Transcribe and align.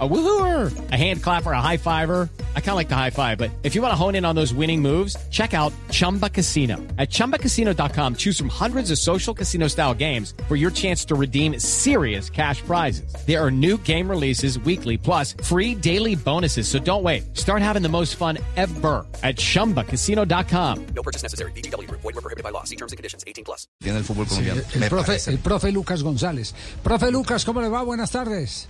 A 0.00 0.08
woohooer, 0.08 0.72
a 0.90 0.96
hand 0.96 1.22
clapper, 1.22 1.52
a 1.52 1.60
high 1.60 1.76
fiver. 1.76 2.28
I 2.56 2.60
kind 2.60 2.70
of 2.70 2.74
like 2.76 2.88
the 2.88 2.96
high 2.96 3.10
five, 3.10 3.38
but 3.38 3.52
if 3.62 3.76
you 3.76 3.80
want 3.82 3.92
to 3.92 3.96
hone 3.96 4.16
in 4.16 4.24
on 4.24 4.34
those 4.34 4.52
winning 4.52 4.82
moves, 4.82 5.16
check 5.30 5.54
out 5.54 5.72
Chumba 5.92 6.28
Casino. 6.28 6.78
At 6.98 7.10
ChumbaCasino.com, 7.10 8.16
choose 8.16 8.36
from 8.36 8.48
hundreds 8.48 8.90
of 8.90 8.98
social 8.98 9.32
casino 9.34 9.68
style 9.68 9.94
games 9.94 10.34
for 10.48 10.56
your 10.56 10.72
chance 10.72 11.04
to 11.04 11.14
redeem 11.14 11.60
serious 11.60 12.28
cash 12.28 12.60
prizes. 12.62 13.14
There 13.24 13.40
are 13.40 13.52
new 13.52 13.78
game 13.78 14.10
releases 14.10 14.58
weekly, 14.58 14.96
plus 14.98 15.34
free 15.44 15.76
daily 15.76 16.16
bonuses. 16.16 16.66
So 16.66 16.80
don't 16.80 17.04
wait. 17.04 17.36
Start 17.36 17.62
having 17.62 17.82
the 17.82 17.88
most 17.88 18.16
fun 18.16 18.38
ever 18.56 19.06
at 19.22 19.36
ChumbaCasino.com. 19.36 20.86
No 20.96 21.02
purchase 21.04 21.22
necessary. 21.22 21.52
BGW. 21.52 21.88
Void 21.88 22.02
were 22.02 22.12
prohibited 22.14 22.42
by 22.42 22.50
law. 22.50 22.64
See 22.64 22.74
terms 22.76 22.90
and 22.90 22.96
conditions. 22.96 23.22
18 23.28 23.44
plus. 23.44 23.68
Tiene 23.80 23.98
el 23.98 24.02
fútbol 24.04 24.26
colombiano. 24.26 24.60
el, 24.74 24.80
Me 24.80 24.88
profe, 24.88 25.06
parece. 25.06 25.30
el 25.30 25.38
profe 25.38 25.70
Lucas 25.70 26.02
González. 26.02 26.52
Profe 26.82 27.12
Lucas, 27.12 27.44
¿cómo 27.44 27.60
le 27.60 27.68
va? 27.68 27.82
Buenas 27.84 28.10
tardes. 28.10 28.68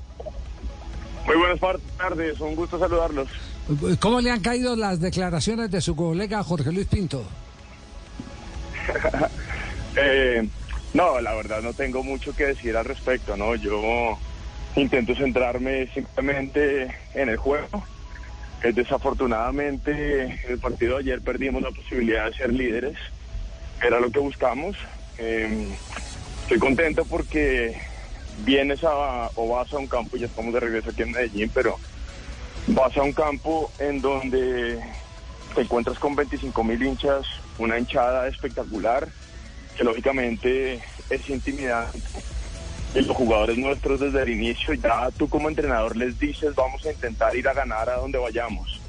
Muy 1.27 1.37
buenas 1.37 1.61
tardes, 1.97 2.41
un 2.41 2.55
gusto 2.55 2.79
saludarlos. 2.79 3.29
¿Cómo 3.99 4.21
le 4.21 4.31
han 4.31 4.41
caído 4.41 4.77
las 4.77 5.01
declaraciones 5.01 5.71
de 5.71 5.81
su 5.81 5.97
colega 5.97 6.43
Jorge 6.43 6.73
Luis 6.73 6.87
Pinto? 6.87 7.25
Eh, 9.97 10.49
no, 10.93 11.21
la 11.21 11.35
verdad 11.35 11.63
no 11.63 11.73
tengo 11.73 12.03
mucho 12.03 12.35
que 12.35 12.47
decir 12.47 12.77
al 12.77 12.85
respecto, 12.85 13.37
¿no? 13.37 13.55
Yo 13.55 14.19
intento 14.75 15.15
centrarme 15.15 15.87
simplemente 15.95 16.93
en 17.15 17.29
el 17.29 17.37
juego. 17.37 17.85
Eh, 18.65 18.73
desafortunadamente, 18.73 20.25
en 20.25 20.39
el 20.49 20.59
partido 20.59 20.95
de 20.95 21.03
ayer 21.03 21.21
perdimos 21.21 21.63
la 21.63 21.71
posibilidad 21.71 22.27
de 22.27 22.37
ser 22.37 22.53
líderes. 22.53 22.97
Era 23.81 24.01
lo 24.01 24.11
que 24.11 24.19
buscamos. 24.19 24.77
Eh, 25.19 25.69
estoy 26.43 26.59
contento 26.59 27.05
porque 27.05 27.81
vienes 28.39 28.83
a, 28.85 29.31
o 29.35 29.49
vas 29.49 29.73
a 29.73 29.79
un 29.79 29.87
campo, 29.87 30.17
ya 30.17 30.27
estamos 30.27 30.53
de 30.55 30.61
regreso 30.61 30.91
aquí 30.91 31.03
en 31.03 31.13
Medellín, 31.13 31.51
pero 31.53 31.79
vas 32.69 32.97
a 32.97 33.03
un 33.03 33.13
campo 33.13 33.71
en 33.79 34.01
donde 34.01 34.83
te 35.55 35.61
encuentras 35.61 35.99
con 35.99 36.17
25 36.17 36.65
mil 36.65 36.83
hinchas, 36.83 37.27
una 37.59 37.79
hinchada 37.79 38.27
espectacular, 38.29 39.09
que 39.77 39.85
lógicamente 39.85 40.81
es 41.11 41.29
intimidante. 41.29 41.99
Y 42.95 43.01
los 43.01 43.17
jugadores 43.17 43.59
nuestros 43.59 44.01
desde 44.01 44.23
el 44.23 44.31
inicio, 44.31 44.75
ya 44.75 45.11
tú 45.11 45.29
como 45.29 45.49
entrenador 45.49 45.97
les 45.97 46.19
dices, 46.19 46.55
vamos 46.55 46.85
a 46.87 46.93
intentar 46.93 47.35
ir 47.35 47.49
a 47.49 47.53
ganar 47.53 47.91
a 47.91 47.97
donde 47.97 48.19
vayamos. 48.19 48.81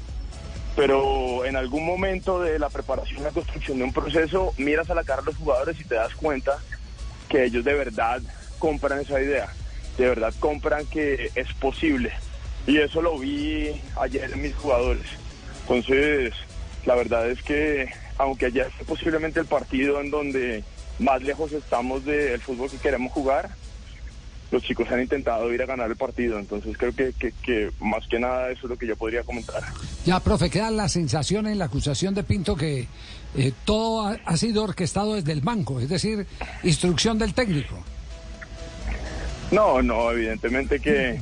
Pero 0.76 1.44
en 1.44 1.56
algún 1.56 1.84
momento 1.84 2.40
de 2.40 2.58
la 2.58 2.68
preparación 2.68 3.22
la 3.22 3.30
construcción 3.30 3.78
de 3.78 3.84
un 3.84 3.92
proceso, 3.92 4.52
miras 4.58 4.90
a 4.90 4.94
la 4.94 5.04
cara 5.04 5.22
a 5.22 5.24
los 5.24 5.36
jugadores 5.36 5.80
y 5.80 5.84
te 5.84 5.94
das 5.96 6.14
cuenta 6.14 6.58
que 7.28 7.44
ellos 7.44 7.64
de 7.64 7.74
verdad 7.74 8.20
compran 8.58 9.00
esa 9.00 9.20
idea, 9.20 9.48
de 9.98 10.08
verdad 10.08 10.34
compran 10.40 10.86
que 10.86 11.30
es 11.34 11.52
posible. 11.54 12.12
Y 12.66 12.78
eso 12.78 13.00
lo 13.00 13.18
vi 13.18 13.70
ayer 14.00 14.30
en 14.32 14.42
mis 14.42 14.54
jugadores. 14.56 15.06
Entonces, 15.62 16.34
la 16.84 16.94
verdad 16.94 17.30
es 17.30 17.42
que, 17.42 17.88
aunque 18.18 18.46
ayer 18.46 18.70
fue 18.76 18.86
posiblemente 18.86 19.40
el 19.40 19.46
partido 19.46 20.00
en 20.00 20.10
donde 20.10 20.64
más 20.98 21.22
lejos 21.22 21.52
estamos 21.52 22.04
del 22.04 22.40
fútbol 22.40 22.70
que 22.70 22.78
queremos 22.78 23.12
jugar, 23.12 23.50
los 24.50 24.62
chicos 24.62 24.88
han 24.90 25.00
intentado 25.00 25.52
ir 25.52 25.62
a 25.62 25.66
ganar 25.66 25.90
el 25.90 25.96
partido. 25.96 26.38
Entonces, 26.38 26.76
creo 26.78 26.94
que, 26.94 27.12
que, 27.12 27.70
más 27.80 28.06
que 28.08 28.18
nada 28.18 28.50
eso 28.50 28.66
es 28.66 28.70
lo 28.70 28.78
que 28.78 28.86
yo 28.86 28.96
podría 28.96 29.22
comentar. 29.22 29.62
Ya, 30.04 30.20
profe, 30.20 30.50
queda 30.50 30.70
la 30.70 30.88
sensación 30.88 31.46
en 31.46 31.58
la 31.58 31.66
acusación 31.66 32.14
de 32.14 32.22
Pinto 32.22 32.56
que 32.56 32.86
eh, 33.36 33.52
todo 33.64 34.16
ha 34.24 34.36
sido 34.36 34.64
orquestado 34.64 35.14
desde 35.14 35.32
el 35.32 35.40
banco, 35.40 35.80
es 35.80 35.88
decir, 35.88 36.26
instrucción 36.62 37.18
del 37.18 37.34
técnico. 37.34 37.76
No, 39.50 39.82
no, 39.82 40.10
evidentemente 40.10 40.80
que, 40.80 41.20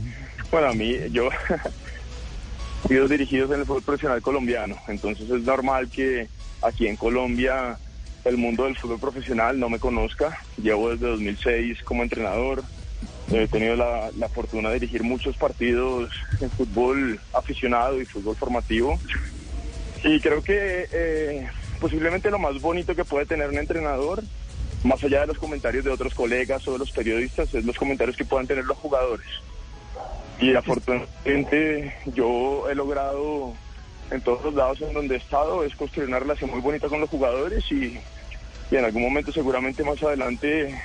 bueno, 0.50 0.69
a 0.69 0.72
mí, 0.72 0.97
yo 1.11 1.28
sido 2.88 3.09
dirigidos 3.09 3.50
en 3.53 3.60
el 3.60 3.66
fútbol 3.66 3.82
profesional 3.82 4.22
colombiano, 4.22 4.76
entonces 4.88 5.28
es 5.28 5.43
normal 5.43 5.88
que 5.91 6.28
aquí 6.62 6.87
en 6.87 6.97
Colombia 6.97 7.78
el 8.25 8.37
mundo 8.38 8.65
del 8.65 8.76
fútbol 8.76 8.98
profesional 8.98 9.60
no 9.60 9.69
me 9.69 9.78
conozca. 9.78 10.38
Llevo 10.56 10.91
desde 10.91 11.09
2006 11.09 11.82
como 11.82 12.03
entrenador, 12.03 12.62
he 13.31 13.47
tenido 13.48 13.76
la, 13.76 14.10
la 14.16 14.28
fortuna 14.28 14.69
de 14.71 14.81
dirigir 14.81 15.03
muchos 15.03 15.37
partidos 15.37 16.10
en 16.41 16.50
fútbol 16.50 17.21
aficionado 17.32 18.00
y 18.00 18.06
fútbol 18.06 18.37
formativo. 18.37 18.98
Y 20.03 20.21
creo 20.21 20.43
que 20.43 20.87
eh, 20.93 21.48
posiblemente 21.81 22.31
lo 22.31 22.38
más 22.38 22.60
bonito 22.60 22.94
que 22.94 23.04
puede 23.04 23.27
tener 23.27 23.48
un 23.48 23.59
entrenador, 23.59 24.22
más 24.84 25.03
allá 25.03 25.22
de 25.22 25.28
los 25.28 25.39
comentarios 25.39 25.84
de 25.84 25.91
otros 25.91 26.15
colegas 26.15 26.67
o 26.69 26.72
de 26.75 26.78
los 26.78 26.93
periodistas, 26.93 27.53
es 27.55 27.65
los 27.65 27.77
comentarios 27.77 28.17
que 28.17 28.25
puedan 28.25 28.47
tener 28.47 28.65
los 28.65 28.78
jugadores. 28.78 29.27
Y 30.39 30.55
afortunadamente 30.55 31.95
yo 32.15 32.69
he 32.71 32.75
logrado 32.75 33.55
en 34.11 34.21
todos 34.21 34.45
los 34.45 34.55
lados 34.55 34.81
en 34.83 34.93
donde 34.93 35.15
he 35.15 35.19
estado 35.19 35.65
es 35.65 35.75
construir 35.75 36.09
una 36.09 36.19
relación 36.19 36.50
muy 36.50 36.61
bonita 36.61 36.89
con 36.89 37.00
los 37.00 37.09
jugadores 37.09 37.65
y, 37.72 37.99
y 38.71 38.77
en 38.77 38.84
algún 38.84 39.03
momento 39.03 39.33
seguramente 39.33 39.83
más 39.83 40.03
adelante 40.03 40.78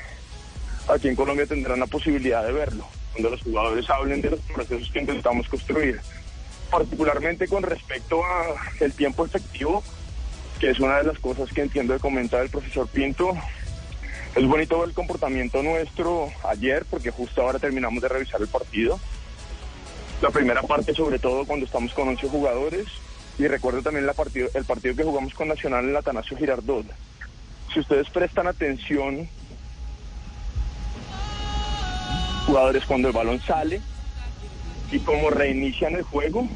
aquí 0.88 1.10
en 1.10 1.16
Colombia 1.16 1.46
tendrán 1.46 1.80
la 1.80 1.88
posibilidad 1.88 2.46
de 2.46 2.54
verlo, 2.54 2.86
cuando 3.12 3.30
los 3.30 3.42
jugadores 3.42 3.90
hablen 3.90 4.22
de 4.22 4.32
los 4.32 4.40
procesos 4.40 4.90
que 4.92 5.00
intentamos 5.00 5.48
construir, 5.48 6.00
particularmente 6.72 7.48
con 7.48 7.64
respecto 7.64 8.24
a 8.24 8.56
el 8.80 8.94
tiempo 8.94 9.26
efectivo, 9.26 9.84
que 10.60 10.72
es 10.72 10.80
una 10.80 10.98
de 10.98 11.06
las 11.06 11.20
cosas 11.20 11.52
que 11.52 11.62
entiendo 11.62 11.94
de 11.94 12.00
comentar 12.00 12.42
el 12.42 12.50
profesor 12.50 12.88
Pinto. 12.88 13.34
Es 14.36 14.46
bonito 14.46 14.84
el 14.84 14.94
comportamiento 14.94 15.64
nuestro 15.64 16.30
ayer, 16.48 16.86
porque 16.90 17.10
justo 17.10 17.42
ahora 17.42 17.58
terminamos 17.58 18.02
de 18.02 18.10
revisar 18.10 18.40
el 18.42 18.48
partido. 18.48 19.00
La 20.22 20.30
primera 20.30 20.62
parte, 20.62 20.94
sobre 20.94 21.18
todo, 21.18 21.46
cuando 21.46 21.66
estamos 21.66 21.94
con 21.94 22.10
11 22.10 22.30
jugadores. 22.30 22.86
Y 23.40 23.48
recuerdo 23.48 23.82
también 23.82 24.06
el 24.06 24.66
partido 24.66 24.96
que 24.96 25.04
jugamos 25.04 25.34
con 25.34 25.48
Nacional 25.48 25.86
en 25.86 25.94
la 25.94 26.00
Atanasio 26.00 26.38
Girardot. 26.38 26.86
Si 27.74 27.80
ustedes 27.80 28.10
prestan 28.10 28.48
atención, 28.48 29.28
jugadores 32.46 32.84
cuando 32.86 33.08
el 33.08 33.14
balón 33.14 33.40
sale 33.42 33.82
y 34.92 35.00
como 35.00 35.30
reinician 35.30 35.96
el 35.96 36.04
juego, 36.04 36.48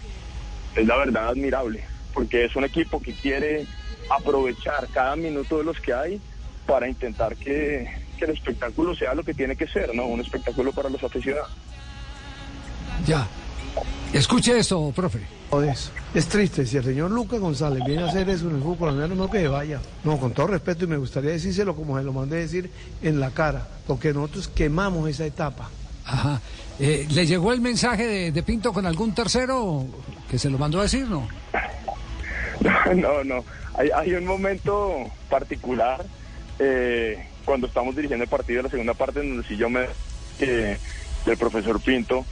es 0.75 0.85
la 0.85 0.97
verdad 0.97 1.29
admirable, 1.29 1.83
porque 2.13 2.45
es 2.45 2.56
un 2.56 2.66
equipo 2.66 3.01
que 3.01 3.13
quiere 3.13 3.66
aprovechar 4.09 4.88
cada 4.94 5.16
minuto 5.16 5.59
de 5.59 5.63
los 5.63 5.79
que 5.79 5.94
hay 5.94 6.22
para 6.66 6.88
intentar 6.88 7.35
que, 7.35 7.88
que 8.18 8.25
el 8.25 8.31
espectáculo 8.31 8.96
sea 8.96 9.13
lo 9.13 9.24
que 9.24 9.34
tiene 9.34 9.56
que 9.56 9.68
ser, 9.68 9.94
¿no? 9.94 10.06
Un 10.06 10.22
espectáculo 10.22 10.72
para 10.72 10.90
los 10.90 11.03
aficionados. 11.03 11.50
Ya. 13.06 13.28
Escuche 14.13 14.57
esto, 14.57 14.91
profe. 14.96 15.19
Es, 15.62 15.91
es 16.16 16.28
triste, 16.28 16.66
si 16.66 16.78
el 16.78 16.84
señor 16.84 17.12
Lucas 17.12 17.40
González 17.40 17.84
viene 17.85 18.03
a 18.03 18.07
hacer 18.07 18.28
eso 18.28 18.50
en 18.50 18.56
el 18.56 18.62
fútbol 18.62 18.78
colombiano, 18.78 19.13
no 19.13 19.29
que 19.29 19.47
vaya. 19.47 19.79
No, 20.03 20.18
con 20.19 20.34
todo 20.34 20.47
respeto, 20.47 20.85
y 20.85 20.88
me 20.88 20.97
gustaría 20.97 21.31
decírselo 21.31 21.75
como 21.75 21.97
se 21.97 22.03
lo 22.03 22.12
mandé 22.12 22.38
decir 22.38 22.72
en 23.03 23.19
la 23.19 23.30
cara, 23.31 23.68
porque 23.85 24.13
nosotros 24.13 24.47
quemamos 24.47 25.07
esa 25.09 25.25
etapa. 25.25 25.69
Ajá. 26.06 26.41
Eh, 26.80 27.07
¿Le 27.12 27.28
llegó 27.28 27.53
el 27.53 27.62
mensaje 27.62 28.07
de, 28.07 28.31
de 28.31 28.44
Pinto 28.44 28.74
con 28.74 28.85
algún 28.88 29.13
tercero 29.13 29.85
que 30.30 30.40
se 30.40 30.50
lo 30.50 30.57
mandó 30.57 30.80
a 30.80 30.84
decir, 30.84 31.07
no? 31.07 31.28
No, 32.95 33.24
no. 33.24 33.44
Hay, 33.75 33.90
hay 33.90 34.13
un 34.13 34.25
momento 34.25 34.95
particular 35.30 36.06
eh, 36.59 37.28
cuando 37.46 37.68
estamos 37.68 37.96
dirigiendo 37.96 38.24
el 38.24 38.30
partido 38.30 38.64
la 38.64 38.69
segunda 38.69 38.94
parte 38.94 39.19
en 39.19 39.30
donde 39.30 39.47
si 39.47 39.58
yo 39.58 39.69
me 39.69 39.86
eh, 40.40 40.78
del 41.25 41.38
profesor 41.38 41.80
Pinto, 41.80 42.25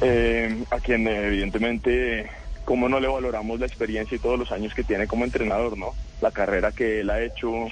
eh, 0.00 0.64
a 0.70 0.78
quien 0.78 1.06
eh, 1.06 1.26
evidentemente 1.26 2.30
como 2.64 2.88
no 2.88 3.00
le 3.00 3.08
valoramos 3.08 3.58
la 3.58 3.66
experiencia 3.66 4.16
y 4.16 4.20
todos 4.20 4.38
los 4.38 4.52
años 4.52 4.72
que 4.74 4.84
tiene 4.84 5.06
como 5.06 5.24
entrenador, 5.24 5.76
¿no? 5.76 5.92
La 6.20 6.30
carrera 6.30 6.72
que 6.72 7.00
él 7.00 7.10
ha 7.10 7.20
hecho 7.20 7.66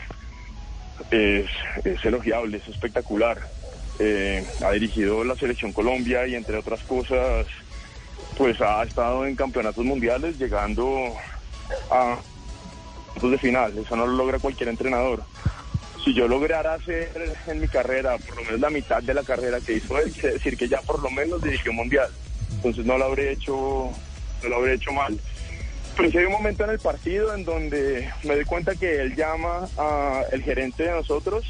es, 1.10 1.46
elogiable, 2.04 2.56
es 2.56 2.68
espectacular. 2.68 3.38
Ha 4.64 4.70
dirigido 4.72 5.24
la 5.24 5.36
selección 5.36 5.72
Colombia 5.72 6.26
y 6.26 6.34
entre 6.34 6.56
otras 6.56 6.82
cosas, 6.82 7.46
pues 8.36 8.60
ha 8.60 8.82
estado 8.82 9.24
en 9.24 9.36
campeonatos 9.36 9.84
mundiales 9.84 10.38
llegando 10.38 11.12
a 11.90 12.18
puntos 13.12 13.30
de 13.30 13.38
final. 13.38 13.78
Eso 13.78 13.94
no 13.94 14.06
lo 14.06 14.14
logra 14.14 14.38
cualquier 14.38 14.68
entrenador. 14.68 15.22
Si 16.08 16.14
yo 16.14 16.26
lograra 16.26 16.72
hacer 16.72 17.10
en 17.48 17.60
mi 17.60 17.68
carrera 17.68 18.16
por 18.16 18.36
lo 18.36 18.44
menos 18.44 18.60
la 18.60 18.70
mitad 18.70 19.02
de 19.02 19.12
la 19.12 19.22
carrera 19.22 19.60
que 19.60 19.74
hizo 19.74 19.98
él, 19.98 20.10
quiere 20.10 20.32
decir 20.32 20.56
que 20.56 20.66
ya 20.66 20.80
por 20.80 21.02
lo 21.02 21.10
menos 21.10 21.42
dirigió 21.42 21.70
mundial. 21.70 22.08
Entonces 22.50 22.86
no 22.86 22.96
lo 22.96 23.04
habré 23.04 23.32
hecho, 23.32 23.90
no 24.42 24.48
lo 24.48 24.56
habré 24.56 24.72
hecho 24.72 24.90
mal. 24.90 25.20
Pero 25.94 26.10
sí 26.10 26.16
hay 26.16 26.24
un 26.24 26.32
momento 26.32 26.64
en 26.64 26.70
el 26.70 26.78
partido 26.78 27.34
en 27.34 27.44
donde 27.44 28.08
me 28.24 28.36
doy 28.36 28.46
cuenta 28.46 28.74
que 28.74 29.02
él 29.02 29.16
llama 29.16 29.68
al 29.76 30.42
gerente 30.42 30.84
de 30.84 30.92
nosotros 30.92 31.44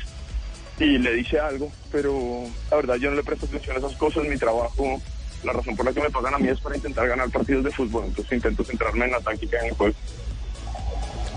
y 0.81 0.99
le 0.99 1.12
dice 1.12 1.38
algo, 1.38 1.70
pero 1.93 2.43
la 2.72 2.78
verdad 2.78 2.96
yo 2.96 3.10
no 3.10 3.16
le 3.16 3.22
presto 3.22 3.46
atención 3.46 3.76
a 3.76 3.78
esas 3.78 3.94
cosas, 3.94 4.25
mi 4.25 4.38
trabajo, 4.38 5.00
la 5.44 5.52
razón 5.52 5.76
por 5.76 5.87
la 5.87 5.93
que 5.93 6.00
me 6.00 6.10
pagan 6.10 6.34
a 6.34 6.38
mí 6.38 6.49
es 6.49 6.58
para 6.58 6.75
intentar 6.75 7.06
ganar 7.06 7.31
partidos 7.31 7.62
de 7.62 7.70
fútbol, 7.70 8.06
entonces 8.06 8.32
intento 8.32 8.64
centrarme 8.64 9.05
en 9.05 9.12
la 9.12 9.20
táctica 9.20 9.60
en 9.60 9.66
el 9.66 9.75
juego. 9.75 9.94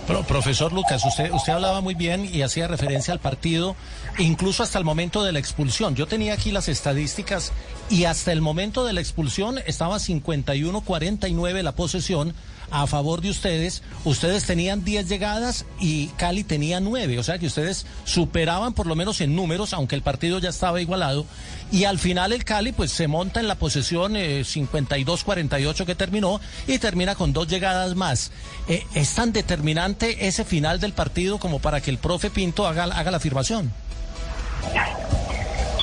Pro- 0.08 0.24
profesor 0.24 0.74
Lucas, 0.74 1.06
usted, 1.06 1.32
usted 1.32 1.54
hablaba 1.54 1.80
muy 1.80 1.94
bien 1.94 2.28
y 2.32 2.42
hacía 2.42 2.68
referencia 2.68 3.14
al 3.14 3.20
partido, 3.20 3.76
incluso 4.18 4.64
hasta 4.64 4.78
el 4.80 4.84
momento 4.84 5.24
de 5.24 5.32
la 5.32 5.40
expulsión. 5.40 5.96
Yo 5.96 6.08
tenía 6.08 6.34
aquí 6.34 6.52
las 6.52 6.68
estadísticas 6.68 7.52
y 7.90 8.06
hasta 8.06 8.32
el 8.32 8.42
momento 8.42 8.84
de 8.84 8.94
la 8.94 9.00
expulsión 9.02 9.60
estaba 9.66 9.98
51-49 9.98 11.62
la 11.62 11.72
posesión 11.74 12.34
a 12.72 12.88
favor 12.88 13.22
de 13.22 13.30
ustedes. 13.30 13.84
Ustedes 14.06 14.46
tenían 14.46 14.84
10 14.84 15.08
llegadas 15.08 15.66
y 15.80 16.08
Cali 16.18 16.44
tenía 16.44 16.80
9, 16.80 17.20
o 17.20 17.24
sea 17.24 17.38
que 17.38 17.46
ustedes 17.46 17.86
superaban 18.06 18.74
por 18.74 18.88
lo 18.88 18.96
menos 18.96 19.22
en 19.22 19.36
números, 19.36 19.74
aunque 19.74 19.96
el 19.96 20.02
partido 20.02 20.40
ya 20.40 20.50
estaba 20.50 20.82
igualado. 20.82 21.26
Y 21.72 21.84
al 21.84 22.00
final 22.00 22.34
el 22.34 22.44
Cali 22.44 22.72
pues 22.72 22.92
se 22.92 23.08
monta 23.08 23.40
en 23.40 23.48
la 23.48 23.56
posesión 23.56 24.16
eh, 24.16 24.42
52-48 24.42 25.86
que 25.86 25.96
terminó 25.96 26.42
y 26.68 26.80
termina 26.80 27.16
con 27.16 27.34
dos 27.34 27.48
llegadas 27.48 27.96
más. 27.96 28.32
Eh, 28.68 28.86
¿Es 28.96 29.14
tan 29.14 29.34
determinante 29.34 30.28
ese 30.28 30.46
final 30.46 30.80
del 30.80 30.94
partido 30.94 31.38
como 31.38 31.60
para 31.60 31.82
que 31.82 31.92
el 31.92 31.98
profe 31.98 32.30
Pinto 32.30 32.66
haga, 32.66 32.84
haga 32.84 33.12
la 33.12 33.18
afirmación? 33.18 33.72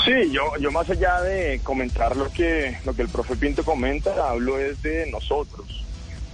Sí, 0.04 0.30
yo, 0.32 0.56
yo 0.58 0.70
más 0.70 0.88
allá 0.88 1.20
de 1.20 1.60
comentar 1.62 2.16
lo 2.16 2.30
que, 2.32 2.78
lo 2.86 2.94
que 2.94 3.02
el 3.02 3.08
profe 3.08 3.36
Pinto 3.36 3.62
comenta, 3.62 4.30
hablo 4.30 4.58
es 4.58 4.80
de 4.82 5.10
nosotros. 5.10 5.84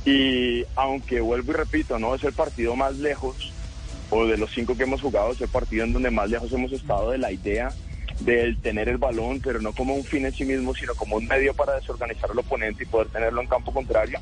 Y 0.04 0.64
aunque 0.76 1.20
vuelvo 1.20 1.52
y 1.52 1.54
repito, 1.54 1.98
no 1.98 2.14
es 2.14 2.24
el 2.24 2.32
partido 2.32 2.76
más 2.76 2.96
lejos, 2.96 3.52
o 4.10 4.26
de 4.26 4.36
los 4.36 4.50
cinco 4.50 4.76
que 4.76 4.82
hemos 4.82 5.00
jugado, 5.00 5.32
es 5.32 5.40
el 5.40 5.48
partido 5.48 5.84
en 5.84 5.92
donde 5.92 6.10
más 6.10 6.28
lejos 6.28 6.52
hemos 6.52 6.72
estado 6.72 7.10
de 7.10 7.18
la 7.18 7.32
idea 7.32 7.72
del 8.20 8.58
tener 8.60 8.88
el 8.88 8.98
balón, 8.98 9.40
pero 9.40 9.60
no 9.60 9.72
como 9.72 9.94
un 9.94 10.04
fin 10.04 10.24
en 10.24 10.32
sí 10.32 10.44
mismo, 10.44 10.74
sino 10.74 10.94
como 10.94 11.16
un 11.16 11.26
medio 11.26 11.54
para 11.54 11.74
desorganizar 11.74 12.30
al 12.30 12.38
oponente 12.38 12.84
y 12.84 12.86
poder 12.86 13.08
tenerlo 13.08 13.40
en 13.40 13.48
campo 13.48 13.72
contrario. 13.72 14.20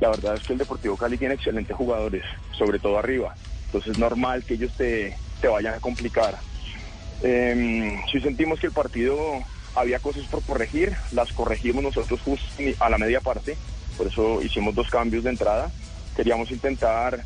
La 0.00 0.10
verdad 0.10 0.36
es 0.36 0.42
que 0.44 0.52
el 0.52 0.58
Deportivo 0.58 0.96
Cali 0.96 1.16
tiene 1.16 1.34
excelentes 1.34 1.76
jugadores, 1.76 2.24
sobre 2.56 2.78
todo 2.78 2.98
arriba. 2.98 3.34
Entonces 3.66 3.92
es 3.92 3.98
normal 3.98 4.44
que 4.44 4.54
ellos 4.54 4.72
te, 4.76 5.16
te 5.40 5.48
vayan 5.48 5.74
a 5.74 5.80
complicar. 5.80 6.38
Eh, 7.22 7.98
si 8.10 8.20
sentimos 8.20 8.60
que 8.60 8.66
el 8.66 8.72
partido 8.72 9.18
había 9.74 9.98
cosas 9.98 10.24
por 10.26 10.42
corregir, 10.42 10.92
las 11.12 11.32
corregimos 11.32 11.82
nosotros 11.82 12.20
justo 12.20 12.46
a 12.80 12.90
la 12.90 12.98
media 12.98 13.20
parte, 13.20 13.56
por 14.02 14.10
eso 14.10 14.42
hicimos 14.42 14.74
dos 14.74 14.90
cambios 14.90 15.22
de 15.22 15.30
entrada. 15.30 15.70
Queríamos 16.16 16.50
intentar 16.50 17.22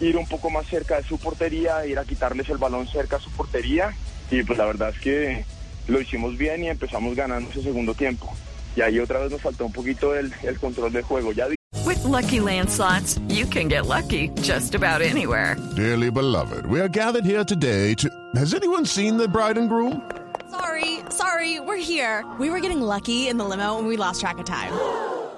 ir 0.00 0.16
un 0.16 0.26
poco 0.26 0.50
más 0.50 0.64
cerca 0.66 0.98
de 0.98 1.02
su 1.02 1.18
portería, 1.18 1.84
ir 1.84 1.98
a 1.98 2.04
quitarles 2.04 2.48
el 2.48 2.58
balón 2.58 2.86
cerca 2.86 3.16
a 3.16 3.20
su 3.20 3.28
portería 3.32 3.92
y 4.30 4.44
pues 4.44 4.56
la 4.56 4.66
verdad 4.66 4.90
es 4.90 5.00
que 5.00 5.44
lo 5.88 6.00
hicimos 6.00 6.38
bien 6.38 6.62
y 6.62 6.68
empezamos 6.68 7.16
ganando 7.16 7.50
ese 7.50 7.62
segundo 7.62 7.92
tiempo. 7.94 8.32
Y 8.76 8.82
ahí 8.82 9.00
otra 9.00 9.18
vez 9.18 9.32
nos 9.32 9.42
faltó 9.42 9.66
un 9.66 9.72
poquito 9.72 10.14
el, 10.14 10.32
el 10.44 10.60
control 10.60 10.92
del 10.92 11.02
juego. 11.02 11.32
Ya 11.32 11.48
With 11.84 12.04
Lucky 12.04 12.38
Land 12.38 12.70
slots, 12.70 13.18
you 13.28 13.46
can 13.46 13.66
get 13.68 13.86
lucky 13.86 14.28
just 14.42 14.76
about 14.76 15.02
anywhere. 15.02 15.56
Dearly 15.74 16.10
beloved, 16.10 16.66
we 16.66 16.80
are 16.80 16.88
gathered 16.88 17.24
here 17.24 17.44
today 17.44 17.94
to. 17.94 18.08
Has 18.36 18.54
anyone 18.54 18.86
seen 18.86 19.16
the 19.16 19.26
bride 19.26 19.58
and 19.58 19.68
groom? 19.68 20.08
Sorry, 20.50 21.00
sorry, 21.10 21.58
we're 21.58 21.76
here. 21.76 22.24
We 22.38 22.50
were 22.50 22.60
getting 22.60 22.80
lucky 22.80 23.28
in 23.28 23.38
the 23.38 23.44
limo 23.44 23.78
and 23.78 23.88
we 23.88 23.96
lost 23.96 24.20
track 24.20 24.38
of 24.38 24.44
time. 24.44 24.72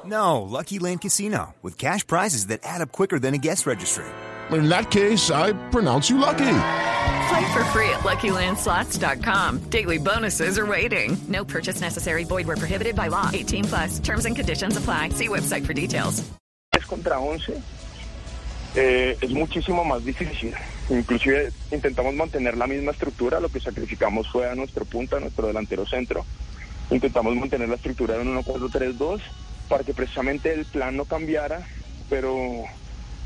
No, 0.09 0.41
Lucky 0.43 0.79
Land 0.79 1.03
Casino, 1.03 1.55
with 1.63 1.77
cash 1.77 2.07
prizes 2.07 2.47
that 2.47 2.61
add 2.63 2.81
up 2.81 2.93
quicker 2.93 3.19
than 3.19 3.35
a 3.35 3.39
guest 3.39 3.67
registry. 3.67 4.07
In 4.51 4.71
that 4.71 4.91
case, 4.91 5.31
I 5.31 5.53
pronounce 5.69 6.09
you 6.09 6.17
lucky. 6.17 6.55
Play 7.29 7.53
for 7.53 7.65
free 7.73 7.91
at 7.91 8.01
LuckyLandSlots.com. 8.05 9.69
Daily 9.69 9.99
bonuses 9.99 10.59
are 10.59 10.65
waiting. 10.65 11.19
No 11.29 11.45
purchase 11.45 11.83
necessary. 11.83 12.25
Void 12.25 12.47
where 12.47 12.57
prohibited 12.57 12.97
by 12.97 13.09
law. 13.09 13.29
18 13.33 13.65
plus. 13.65 13.99
Terms 13.99 14.25
and 14.25 14.35
conditions 14.35 14.79
apply. 14.79 15.11
See 15.11 15.29
website 15.29 15.67
for 15.67 15.75
details. 15.75 16.25
10 16.73 16.83
contra 16.89 17.21
11 17.21 17.63
eh, 18.75 19.19
es 19.21 19.31
muchísimo 19.31 19.85
más 19.85 20.05
difícil. 20.05 20.55
Inclusive 20.89 21.53
intentamos 21.71 22.15
mantener 22.15 22.57
la 22.57 22.67
misma 22.67 22.93
estructura, 22.93 23.41
lo 23.41 23.51
que 23.51 23.61
sacrificamos 23.61 24.29
fue 24.31 24.49
a 24.49 24.55
nuestro 24.55 24.87
punta, 24.87 25.19
a 25.19 25.21
nuestro 25.21 25.47
delantero 25.49 25.85
centro. 25.85 26.25
Intentamos 26.91 27.37
mantener 27.37 27.69
la 27.69 27.75
estructura 27.75 28.17
en 28.17 28.35
1-4-3-2 28.35 29.21
para 29.69 29.85
que 29.85 29.95
precisamente 29.95 30.53
el 30.53 30.65
plan 30.65 30.97
no 30.97 31.05
cambiara, 31.05 31.67
pero, 32.09 32.65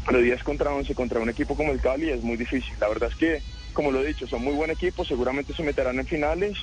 pero 0.07 0.19
10 0.19 0.43
contra 0.43 0.75
11 0.75 0.95
contra 0.95 1.21
un 1.21 1.31
equipo 1.31 1.57
como 1.57 1.73
el 1.73 1.81
Cali 1.81 2.11
es 2.11 2.23
muy 2.23 2.37
difícil. 2.37 2.75
La 2.81 2.89
verdad 2.89 3.11
es 3.11 3.17
que, 3.17 3.43
como 3.73 3.91
lo 3.91 4.03
he 4.03 4.07
dicho, 4.07 4.27
son 4.27 4.43
muy 4.43 4.55
buen 4.55 4.71
equipo, 4.71 5.05
seguramente 5.05 5.55
se 5.55 5.63
meterán 5.63 5.99
en 5.99 6.07
finales 6.07 6.59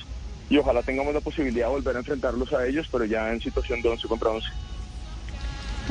y 0.48 0.58
ojalá 0.58 0.82
tengamos 0.82 1.14
la 1.14 1.20
posibilidad 1.20 1.66
de 1.66 1.72
volver 1.72 1.96
a 1.96 2.00
enfrentarlos 2.00 2.52
a 2.52 2.66
ellos, 2.66 2.88
pero 2.90 3.04
ya 3.04 3.32
en 3.32 3.40
situación 3.40 3.80
de 3.82 3.88
11 3.88 4.08
contra 4.08 4.30
11. 4.30 4.48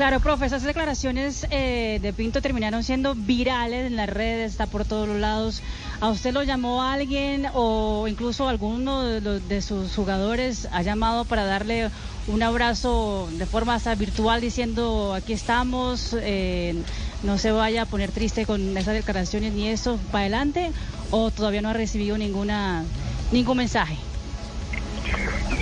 Claro, 0.00 0.18
profe, 0.20 0.46
esas 0.46 0.62
declaraciones 0.62 1.46
eh, 1.50 1.98
de 2.00 2.14
Pinto 2.14 2.40
terminaron 2.40 2.82
siendo 2.82 3.14
virales 3.14 3.86
en 3.86 3.96
las 3.96 4.08
redes, 4.08 4.52
está 4.52 4.64
por 4.66 4.86
todos 4.86 5.06
los 5.06 5.18
lados. 5.18 5.60
¿A 6.00 6.08
usted 6.08 6.32
lo 6.32 6.42
llamó 6.42 6.82
alguien 6.82 7.48
o 7.52 8.08
incluso 8.08 8.48
alguno 8.48 9.02
de, 9.02 9.20
los- 9.20 9.46
de 9.46 9.60
sus 9.60 9.94
jugadores 9.94 10.66
ha 10.72 10.80
llamado 10.80 11.26
para 11.26 11.44
darle 11.44 11.90
un 12.28 12.42
abrazo 12.42 13.28
de 13.30 13.44
forma 13.44 13.74
hasta 13.74 13.94
virtual 13.94 14.40
diciendo 14.40 15.12
aquí 15.12 15.34
estamos, 15.34 16.16
eh, 16.18 16.74
no 17.22 17.36
se 17.36 17.52
vaya 17.52 17.82
a 17.82 17.84
poner 17.84 18.10
triste 18.10 18.46
con 18.46 18.74
esas 18.78 18.94
declaraciones 18.94 19.52
ni 19.52 19.68
eso 19.68 19.98
para 20.10 20.20
adelante? 20.22 20.70
¿O 21.10 21.30
todavía 21.30 21.60
no 21.60 21.68
ha 21.68 21.74
recibido 21.74 22.16
ninguna 22.16 22.84
ningún 23.32 23.58
mensaje? 23.58 23.98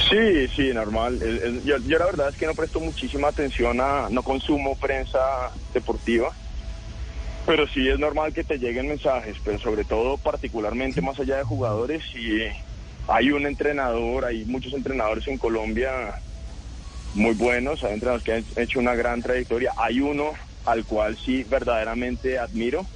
Sí, 0.09 0.49
sí, 0.57 0.73
normal. 0.73 1.19
Yo, 1.65 1.77
yo 1.79 1.99
la 1.99 2.07
verdad 2.07 2.29
es 2.31 2.37
que 2.37 2.47
no 2.47 2.55
presto 2.55 2.81
muchísima 2.81 3.29
atención 3.29 3.81
a, 3.81 4.09
no 4.11 4.23
consumo 4.23 4.77
prensa 4.77 5.19
deportiva, 5.75 6.33
pero 7.47 7.67
sí 7.69 7.89
es 7.89 7.99
normal 7.99 8.33
que 8.33 8.45
te 8.45 8.59
lleguen 8.59 8.89
mensajes, 8.89 9.37
pero 9.45 9.59
sobre 9.59 9.85
todo 9.85 10.17
particularmente 10.17 11.03
más 11.03 11.19
allá 11.19 11.37
de 11.39 11.45
jugadores, 11.45 12.03
si 12.13 12.43
hay 13.07 13.31
un 13.31 13.47
entrenador, 13.47 14.25
hay 14.25 14.45
muchos 14.45 14.73
entrenadores 14.73 15.27
en 15.29 15.39
Colombia 15.39 15.91
muy 17.15 17.35
buenos, 17.35 17.83
hay 17.85 17.95
entrenadores 17.95 18.25
que 18.25 18.33
han 18.33 18.45
hecho 18.57 18.79
una 18.79 18.95
gran 18.95 19.23
trayectoria, 19.23 19.73
hay 19.77 20.01
uno 20.01 20.33
al 20.65 20.85
cual 20.85 21.17
sí 21.17 21.45
verdaderamente 21.45 22.39
admiro 22.39 22.87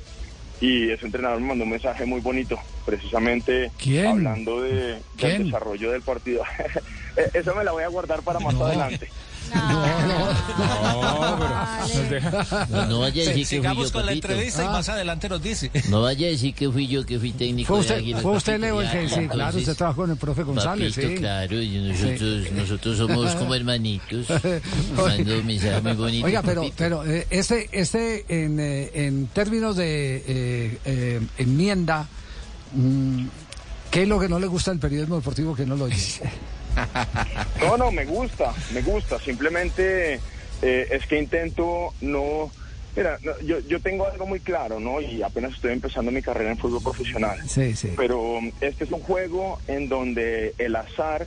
y 0.61 0.91
ese 0.91 1.07
entrenador 1.07 1.41
me 1.41 1.49
mandó 1.49 1.65
un 1.65 1.71
mensaje 1.71 2.07
muy 2.07 2.21
bonito, 2.21 2.59
precisamente 2.87 3.73
¿Quién? 3.79 4.07
hablando 4.07 4.63
de, 4.63 4.99
¿Quién? 5.17 5.33
del 5.33 5.45
desarrollo 5.47 5.91
del 5.91 6.03
partido. 6.03 6.45
Eh, 7.17 7.31
Eso 7.35 7.55
me 7.55 7.65
la 7.65 7.73
voy 7.73 7.85
a 7.85 7.89
guardar 7.89 8.23
para 8.23 8.41
más 8.41 8.55
adelante. 8.55 9.09
No, 12.71 12.87
no 12.87 13.01
vaya 13.01 13.23
a 13.23 13.27
decir 13.27 13.35
que 13.35 13.35
fui 13.35 13.45
Sigamos 13.45 13.87
yo, 13.89 13.93
con 13.93 14.07
la 14.07 14.13
entrevista 14.13 14.65
y 14.65 14.69
más 14.69 14.89
adelante 14.89 15.29
nos 15.29 15.43
dice. 15.43 15.71
No 15.91 16.03
vaya 16.03 16.27
a 16.27 16.31
decir 16.31 16.55
que 16.55 16.71
fui 16.71 16.87
yo, 16.87 17.05
que 17.05 17.19
fui 17.19 17.33
técnico 17.33 17.69
Fue 17.69 17.77
de 17.77 17.81
usted, 17.83 17.97
Águilas, 17.97 18.23
fue 18.23 18.33
usted 18.33 18.61
Leo, 18.61 18.81
el 18.81 18.91
que 18.91 19.09
sí, 19.09 19.29
claro, 19.29 19.59
usted 19.59 19.75
trabajó 19.77 20.03
con 20.03 20.11
el 20.11 20.17
profe 20.17 20.43
González, 20.43 20.95
papito, 20.95 21.13
sí. 21.15 21.19
claro, 21.19 21.61
y 21.61 21.79
nosotros, 21.79 22.53
nosotros 22.53 22.99
somos 22.99 23.35
como 23.37 23.55
hermanitos. 23.55 24.27
Mando 24.97 25.39
un 25.39 25.47
mensaje 25.47 25.81
muy 25.83 25.93
bonito. 25.93 26.27
Oiga, 26.27 26.43
pero, 26.43 26.63
papito. 26.63 26.77
pero 26.79 27.05
eh, 27.05 27.27
este, 27.31 27.69
este 27.73 28.25
en, 28.29 28.59
eh, 28.59 28.91
en 28.95 29.27
términos 29.29 29.77
de 29.77 30.17
eh, 30.27 30.79
eh, 30.85 31.21
enmienda, 31.39 32.07
mm, 32.75 33.27
¿qué 33.91 34.03
es 34.03 34.09
lo 34.09 34.19
que 34.19 34.29
no 34.29 34.39
le 34.39 34.47
gusta 34.47 34.71
del 34.71 34.81
periodismo 34.81 35.17
deportivo 35.17 35.55
que 35.55 35.67
no 35.67 35.77
lo 35.77 35.87
dice? 35.87 36.23
No, 37.61 37.77
no, 37.77 37.91
me 37.91 38.05
gusta, 38.05 38.53
me 38.73 38.83
gusta. 38.83 39.19
Simplemente 39.21 40.21
eh, 40.63 40.89
es 40.91 41.07
que 41.07 41.19
intento 41.19 41.95
no... 42.01 42.51
Mira, 42.95 43.19
no, 43.23 43.39
yo, 43.41 43.59
yo 43.61 43.81
tengo 43.81 44.07
algo 44.07 44.27
muy 44.27 44.41
claro, 44.41 44.79
¿no? 44.79 45.01
Y 45.01 45.23
apenas 45.23 45.55
estoy 45.55 45.73
empezando 45.73 46.11
mi 46.11 46.21
carrera 46.21 46.51
en 46.51 46.59
fútbol 46.59 46.83
profesional. 46.83 47.39
Sí, 47.49 47.75
sí. 47.75 47.93
Pero 47.97 48.39
este 48.61 48.85
es 48.85 48.93
un 48.93 49.01
juego 49.01 49.59
en 49.67 49.89
donde 49.89 50.55
el 50.59 50.77
azar 50.77 51.27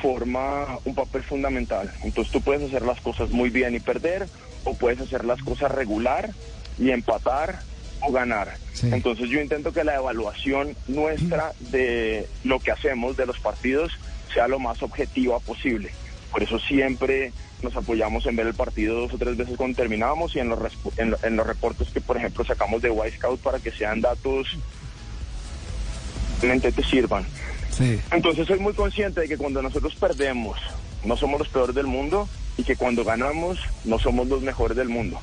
forma 0.00 0.78
un 0.84 0.94
papel 0.94 1.22
fundamental. 1.22 1.90
Entonces 2.02 2.32
tú 2.32 2.40
puedes 2.42 2.62
hacer 2.62 2.82
las 2.82 3.00
cosas 3.00 3.30
muy 3.30 3.50
bien 3.50 3.74
y 3.74 3.80
perder, 3.80 4.26
o 4.64 4.74
puedes 4.74 5.00
hacer 5.00 5.24
las 5.24 5.42
cosas 5.42 5.70
regular 5.70 6.30
y 6.78 6.90
empatar 6.90 7.60
o 8.02 8.12
ganar. 8.12 8.56
Sí. 8.72 8.88
Entonces 8.92 9.28
yo 9.28 9.40
intento 9.40 9.72
que 9.72 9.84
la 9.84 9.96
evaluación 9.96 10.74
nuestra 10.88 11.52
de 11.70 12.26
lo 12.44 12.60
que 12.60 12.72
hacemos, 12.72 13.16
de 13.16 13.26
los 13.26 13.38
partidos, 13.38 13.92
sea 14.32 14.48
lo 14.48 14.58
más 14.58 14.82
objetiva 14.82 15.38
posible. 15.40 15.90
Por 16.30 16.42
eso 16.42 16.58
siempre 16.58 17.32
nos 17.62 17.76
apoyamos 17.76 18.24
en 18.26 18.36
ver 18.36 18.46
el 18.46 18.54
partido 18.54 19.00
dos 19.00 19.14
o 19.14 19.18
tres 19.18 19.36
veces 19.36 19.56
cuando 19.56 19.76
terminamos 19.76 20.34
y 20.34 20.38
en 20.38 20.48
los, 20.48 20.58
en, 20.96 21.14
en 21.22 21.36
los 21.36 21.46
reportes 21.46 21.88
que, 21.90 22.00
por 22.00 22.16
ejemplo, 22.16 22.44
sacamos 22.44 22.80
de 22.82 22.90
White 22.90 23.16
Scout 23.16 23.40
para 23.40 23.58
que 23.58 23.70
sean 23.70 24.00
datos 24.00 24.56
realmente 26.40 26.72
te 26.72 26.82
sirvan. 26.82 27.24
Sí. 27.70 28.00
Entonces 28.10 28.46
soy 28.46 28.58
muy 28.58 28.72
consciente 28.72 29.20
de 29.20 29.28
que 29.28 29.36
cuando 29.36 29.62
nosotros 29.62 29.94
perdemos 29.94 30.58
no 31.04 31.16
somos 31.16 31.38
los 31.38 31.48
peores 31.48 31.74
del 31.74 31.86
mundo 31.86 32.28
y 32.56 32.64
que 32.64 32.76
cuando 32.76 33.04
ganamos 33.04 33.58
no 33.84 33.98
somos 33.98 34.28
los 34.28 34.42
mejores 34.42 34.76
del 34.76 34.88
mundo. 34.88 35.20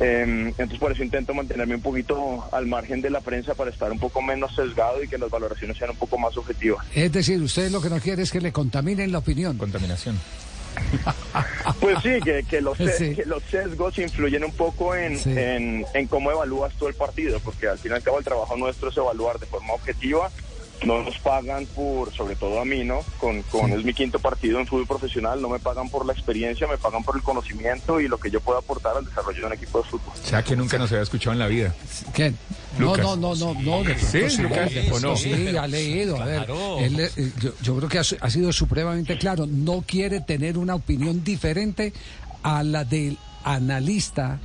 Eh, 0.00 0.22
entonces 0.26 0.78
por 0.78 0.90
eso 0.92 1.04
intento 1.04 1.32
mantenerme 1.34 1.76
un 1.76 1.80
poquito 1.82 2.48
al 2.52 2.66
margen 2.66 3.00
de 3.00 3.10
la 3.10 3.20
prensa 3.20 3.54
para 3.54 3.70
estar 3.70 3.92
un 3.92 3.98
poco 4.00 4.20
menos 4.22 4.54
sesgado 4.54 5.02
y 5.02 5.08
que 5.08 5.18
las 5.18 5.30
valoraciones 5.30 5.76
sean 5.76 5.90
un 5.90 5.96
poco 5.96 6.18
más 6.18 6.36
objetivas. 6.36 6.84
Es 6.94 7.12
decir, 7.12 7.40
usted 7.40 7.70
lo 7.70 7.80
que 7.80 7.90
no 7.90 7.98
quiere 8.00 8.22
es 8.22 8.30
que 8.32 8.40
le 8.40 8.52
contaminen 8.52 9.12
la 9.12 9.18
opinión. 9.18 9.56
Contaminación. 9.56 10.18
Pues 11.80 11.98
sí, 12.02 12.20
que, 12.24 12.42
que 12.48 12.60
los, 12.60 12.78
ses- 12.80 12.96
Sí. 12.98 13.14
que 13.14 13.24
los 13.24 13.42
sesgos 13.44 13.96
influyen 13.98 14.44
un 14.44 14.52
poco 14.52 14.94
en, 14.94 15.18
Sí. 15.18 15.30
en, 15.30 15.84
en 15.94 16.06
cómo 16.08 16.30
evalúas 16.30 16.72
tú 16.74 16.88
el 16.88 16.94
partido, 16.94 17.38
porque 17.40 17.68
al 17.68 17.78
fin 17.78 17.92
y 17.92 17.94
al 17.94 18.02
cabo 18.02 18.18
el 18.18 18.24
trabajo 18.24 18.56
nuestro 18.56 18.88
es 18.90 18.96
evaluar 18.96 19.38
de 19.38 19.46
forma 19.46 19.74
objetiva. 19.74 20.30
No 20.84 21.02
nos 21.02 21.16
pagan 21.18 21.64
por, 21.66 22.12
sobre 22.12 22.36
todo 22.36 22.60
a 22.60 22.64
mí, 22.64 22.84
¿no? 22.84 23.00
Con, 23.18 23.42
con 23.44 23.72
es 23.72 23.84
mi 23.84 23.94
quinto 23.94 24.18
partido 24.18 24.58
en 24.60 24.66
fútbol 24.66 24.86
profesional, 24.86 25.40
no 25.40 25.48
me 25.48 25.58
pagan 25.58 25.88
por 25.88 26.04
la 26.04 26.12
experiencia, 26.12 26.66
me 26.66 26.76
pagan 26.76 27.02
por 27.04 27.16
el 27.16 27.22
conocimiento 27.22 28.00
y 28.00 28.08
lo 28.08 28.18
que 28.18 28.30
yo 28.30 28.40
puedo 28.40 28.58
aportar 28.58 28.96
al 28.96 29.04
desarrollo 29.06 29.40
de 29.40 29.46
un 29.46 29.52
equipo 29.54 29.78
de 29.78 29.84
fútbol. 29.88 30.12
O 30.22 30.26
sea 30.26 30.42
que 30.42 30.54
nunca 30.56 30.76
nos 30.76 30.90
había 30.92 31.02
escuchado 31.04 31.32
en 31.32 31.38
la 31.38 31.46
vida. 31.46 31.74
¿Quién? 32.12 32.36
No, 32.78 32.86
Lucas. 32.96 33.04
no, 33.04 33.16
no, 33.16 33.34
no, 33.34 33.54
no, 33.62 33.84
de 33.84 33.98
Sí, 33.98 34.28
sí, 34.28 34.42
Lucas, 34.42 34.70
sí, 35.16 35.56
ha 35.56 35.66
leído, 35.66 36.20
a 36.20 36.24
ver, 36.26 36.44
Claro. 36.44 36.78
él, 36.80 37.00
eh, 37.00 37.32
yo, 37.40 37.52
yo 37.62 37.76
creo 37.76 37.88
que 37.88 37.98
ha 38.00 38.30
sido 38.30 38.52
supremamente 38.52 39.16
claro, 39.16 39.46
no 39.46 39.82
quiere 39.86 40.20
tener 40.20 40.58
una 40.58 40.74
opinión 40.74 41.24
diferente 41.24 41.92
a 42.42 42.62
la 42.62 42.84
del 42.84 43.16
analista 43.44 44.38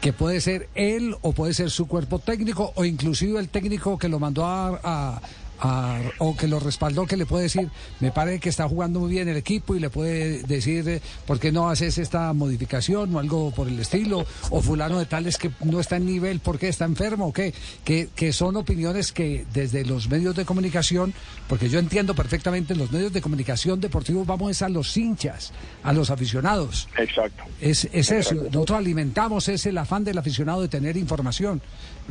que 0.00 0.12
puede 0.12 0.40
ser 0.40 0.68
él 0.74 1.14
o 1.22 1.32
puede 1.32 1.54
ser 1.54 1.70
su 1.70 1.86
cuerpo 1.88 2.18
técnico 2.20 2.72
o 2.76 2.84
inclusive 2.84 3.38
el 3.38 3.48
técnico 3.48 3.98
que 3.98 4.08
lo 4.08 4.18
mandó 4.18 4.44
a, 4.44 4.80
a- 4.82 5.20
a- 5.60 6.00
o 6.18 6.36
que 6.36 6.46
lo 6.48 6.60
respaldó 6.60 7.06
que 7.06 7.16
le 7.16 7.26
puede 7.26 7.44
decir 7.44 7.68
me 8.00 8.10
parece 8.10 8.40
que 8.40 8.48
está 8.48 8.68
jugando 8.68 9.00
muy 9.00 9.10
bien 9.10 9.28
el 9.28 9.36
equipo 9.36 9.74
y 9.76 9.80
le 9.80 9.90
puede 9.90 10.42
decir 10.42 10.88
eh, 10.88 11.00
por 11.26 11.38
qué 11.40 11.52
no 11.52 11.68
haces 11.70 11.98
esta 11.98 12.32
modificación 12.32 13.14
o 13.14 13.18
algo 13.18 13.50
por 13.52 13.68
el 13.68 13.78
estilo 13.78 14.26
o 14.50 14.60
fulano 14.60 14.98
de 14.98 15.06
tales 15.06 15.36
que 15.38 15.50
no 15.64 15.80
está 15.80 15.96
en 15.96 16.06
nivel 16.06 16.40
porque 16.40 16.68
está 16.68 16.84
enfermo 16.84 17.26
o 17.28 17.32
qué 17.32 17.52
que, 17.84 18.08
que 18.14 18.32
son 18.32 18.56
opiniones 18.56 19.12
que 19.12 19.46
desde 19.52 19.84
los 19.84 20.08
medios 20.08 20.34
de 20.34 20.44
comunicación 20.44 21.12
porque 21.48 21.68
yo 21.68 21.78
entiendo 21.78 22.14
perfectamente 22.14 22.74
los 22.74 22.90
medios 22.90 23.12
de 23.12 23.20
comunicación 23.20 23.80
deportivos 23.80 24.26
vamos 24.26 24.50
es 24.50 24.62
a 24.62 24.68
los 24.68 24.96
hinchas 24.96 25.52
a 25.82 25.92
los 25.92 26.10
aficionados 26.10 26.88
Exacto. 26.96 27.44
es, 27.60 27.88
es 27.92 28.10
eso, 28.10 28.34
nosotros 28.34 28.78
alimentamos 28.78 29.48
ese 29.48 29.68
el 29.68 29.78
afán 29.78 30.02
del 30.04 30.16
aficionado 30.16 30.62
de 30.62 30.68
tener 30.68 30.96
información. 30.96 31.60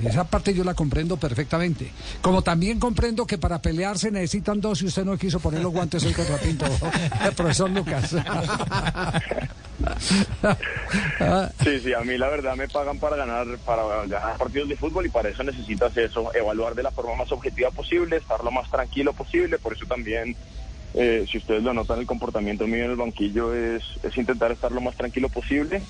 Esa 0.03 0.25
parte 0.25 0.53
yo 0.53 0.63
la 0.63 0.75
comprendo 0.75 1.17
perfectamente. 1.17 1.91
Como 2.21 2.43
también 2.43 2.79
comprendo 2.79 3.25
que 3.25 3.36
para 3.37 3.59
pelear 3.61 3.97
se 3.97 4.11
necesitan 4.11 4.59
dos 4.61 4.81
y 4.81 4.87
usted 4.87 5.05
no 5.05 5.17
quiso 5.17 5.39
poner 5.39 5.61
los 5.61 5.71
guantes 5.71 6.03
hoy 6.05 6.13
contra 6.13 6.37
Pinto, 6.37 6.65
profesor 7.35 7.69
Lucas. 7.69 8.15
Sí, 11.63 11.79
sí, 11.79 11.93
a 11.93 11.99
mí 12.01 12.17
la 12.17 12.29
verdad 12.29 12.55
me 12.55 12.67
pagan 12.67 12.97
para 12.99 13.15
ganar, 13.15 13.45
para 13.65 13.83
ganar 14.07 14.37
partidos 14.37 14.69
de 14.69 14.75
fútbol 14.75 15.05
y 15.05 15.09
para 15.09 15.29
eso 15.29 15.43
necesitas 15.43 15.95
eso, 15.97 16.33
evaluar 16.33 16.73
de 16.73 16.83
la 16.83 16.91
forma 16.91 17.15
más 17.15 17.31
objetiva 17.31 17.69
posible, 17.71 18.17
estar 18.17 18.43
lo 18.43 18.51
más 18.51 18.69
tranquilo 18.71 19.13
posible, 19.13 19.59
por 19.59 19.73
eso 19.73 19.85
también, 19.85 20.35
eh, 20.97 21.25
si 21.31 21.37
ustedes 21.37 21.63
lo 21.63 21.73
notan, 21.73 21.99
el 21.99 22.05
comportamiento 22.05 22.65
mío 22.67 22.85
en 22.85 22.91
el 22.91 22.97
banquillo 22.97 23.53
es, 23.53 23.83
es 24.03 24.17
intentar 24.17 24.51
estar 24.51 24.71
lo 24.71 24.81
más 24.81 24.95
tranquilo 24.95 25.29
posible 25.29 25.81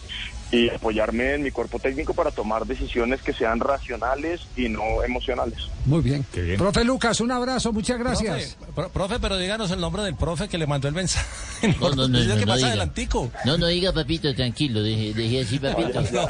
y 0.51 0.69
apoyarme 0.69 1.33
en 1.33 1.43
mi 1.43 1.51
cuerpo 1.51 1.77
técnico 1.77 2.13
para 2.13 2.31
tomar 2.31 2.65
decisiones 2.65 3.21
que 3.21 3.33
sean 3.33 3.59
racionales 3.59 4.41
y 4.55 4.69
no 4.69 5.03
emocionales. 5.03 5.67
Muy 5.85 6.01
bien. 6.01 6.25
Qué 6.33 6.41
bien. 6.41 6.57
Profe 6.57 6.83
Lucas, 6.85 7.19
un 7.19 7.31
abrazo, 7.31 7.73
muchas 7.73 7.97
gracias. 7.99 8.55
Profe, 8.55 8.73
pro- 8.73 8.89
profe, 8.89 9.19
pero 9.19 9.37
díganos 9.37 9.71
el 9.71 9.81
nombre 9.81 10.03
del 10.03 10.15
profe 10.15 10.47
que 10.47 10.57
le 10.57 10.67
mandó 10.67 10.87
el 10.87 10.93
mensaje. 10.93 11.25
No, 11.81 11.89
no, 11.89 12.07
no, 12.07 12.17
Dice 12.19 12.29
no, 12.33 12.35
que 12.35 12.41
no 12.41 12.47
pasa 12.47 12.57
diga. 12.57 12.67
adelantico. 12.69 13.31
No, 13.45 13.57
no 13.57 13.67
diga 13.67 13.91
papito, 13.91 14.33
tranquilo, 14.35 14.81
deje, 14.83 15.13
deje 15.13 15.41
así 15.41 15.57
papito. 15.59 15.99
Eso 16.01 16.29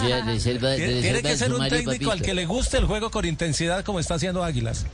sea 0.00 0.24
reserva, 0.24 0.74
Tiene, 0.76 0.92
reserva 1.00 1.28
que 1.30 1.36
ser 1.36 1.48
un 1.50 1.54
sumario, 1.56 1.78
técnico 1.78 2.10
al 2.12 2.22
que 2.22 2.34
le 2.34 2.46
guste 2.46 2.76
el 2.78 2.84
juego 2.84 3.10
con 3.10 3.24
intensidad 3.24 3.84
como 3.84 3.98
está 4.00 4.14
haciendo 4.14 4.44
Águilas. 4.44 4.86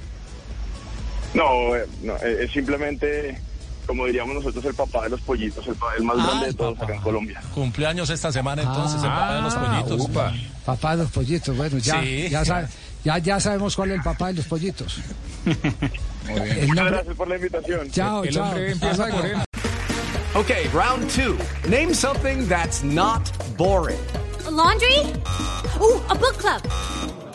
No, 1.34 1.76
eh, 1.76 1.86
no, 2.02 2.14
eh, 2.16 2.44
es 2.44 2.52
simplemente, 2.52 3.38
como 3.86 4.06
diríamos 4.06 4.34
nosotros, 4.36 4.64
el 4.64 4.74
papá 4.74 5.04
de 5.04 5.10
los 5.10 5.20
pollitos, 5.20 5.66
el, 5.66 5.76
el 5.98 6.04
más 6.04 6.16
grande 6.16 6.46
de 6.46 6.54
todos 6.54 6.80
acá 6.80 6.94
en 6.94 7.00
Colombia. 7.02 7.40
Cumpleaños 7.54 8.08
esta 8.10 8.32
semana 8.32 8.62
entonces, 8.62 9.02
el 9.02 9.08
papá 9.08 9.34
de 9.36 9.42
los 9.42 9.54
pollitos. 9.54 10.08
upa. 10.08 10.32
Papá 10.64 10.96
de 10.96 11.02
los 11.04 11.12
pollitos, 11.12 11.56
bueno, 11.56 11.78
ya, 11.78 12.00
Sí. 12.02 12.28
ya, 12.30 12.44
sabe- 12.44 12.68
ya, 13.04 13.18
ya 13.18 13.40
sabemos 13.40 13.74
cuál 13.76 13.90
es 13.90 13.96
el 13.98 14.02
papá 14.02 14.28
de 14.28 14.34
los 14.34 14.46
pollitos. 14.46 14.98
Muchas 15.44 16.66
nombre- 16.68 16.90
gracias 16.90 17.16
por 17.16 17.28
la 17.28 17.36
invitación. 17.36 17.90
Chao, 17.90 18.24
El 18.24 18.34
chao. 18.34 18.56
empieza 18.56 18.96
luego. 19.06 19.16
por 19.18 19.26
él. 19.26 19.36
Okay, 20.34 20.68
round 20.74 21.08
two. 21.10 21.36
Name 21.68 21.94
something 21.94 22.46
that's 22.48 22.82
not 22.84 23.30
boring. 23.56 23.98
laundry? 24.50 25.12
Ooh, 25.80 26.00
a 26.10 26.14
book 26.14 26.36
club. 26.38 26.62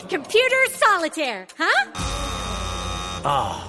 Computer 0.08 0.58
solitaire, 0.78 1.46
huh? 1.58 1.90
Ah, 3.24 3.68